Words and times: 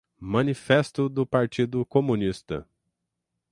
Manifesto 0.19 1.07
do 1.07 1.27
Partido 1.27 1.85
Comunista 1.85 2.67